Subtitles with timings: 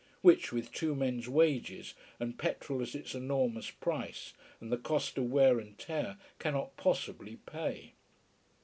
[0.23, 5.25] Which, with two men's wages, and petrol at its enormous price, and the cost of
[5.25, 7.93] wear and tear, cannot possibly pay.